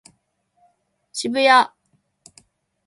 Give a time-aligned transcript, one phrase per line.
[1.13, 1.71] 渋谷